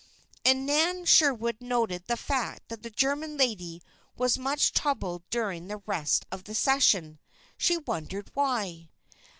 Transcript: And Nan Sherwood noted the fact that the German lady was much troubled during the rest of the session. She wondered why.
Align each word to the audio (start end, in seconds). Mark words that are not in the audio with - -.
And 0.43 0.65
Nan 0.65 1.05
Sherwood 1.05 1.57
noted 1.61 2.07
the 2.07 2.17
fact 2.17 2.69
that 2.69 2.81
the 2.81 2.89
German 2.89 3.37
lady 3.37 3.83
was 4.17 4.35
much 4.35 4.71
troubled 4.73 5.21
during 5.29 5.67
the 5.67 5.77
rest 5.85 6.25
of 6.31 6.45
the 6.45 6.55
session. 6.55 7.19
She 7.55 7.77
wondered 7.77 8.31
why. 8.33 8.89